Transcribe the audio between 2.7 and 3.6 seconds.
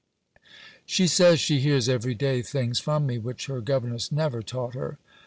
from me, which